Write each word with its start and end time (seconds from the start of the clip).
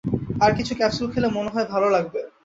আর 0.41 0.51
কিছু 0.57 0.73
ক্যাপসুল 0.75 1.07
খেলে 1.13 1.27
মনে 1.37 1.53
হয় 1.53 1.67
ভালো 1.73 1.87
লাগবে। 1.89 2.19